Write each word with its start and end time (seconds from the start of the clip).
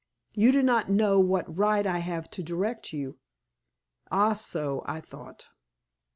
You 0.33 0.51
do 0.51 0.63
not 0.63 0.89
know 0.89 1.19
what 1.19 1.55
right 1.55 1.85
I 1.85 1.99
have 1.99 2.27
to 2.31 2.41
direct 2.41 2.91
you? 2.91 3.19
Ah! 4.09 4.33
so 4.33 4.81
I 4.87 4.99
thought. 4.99 5.49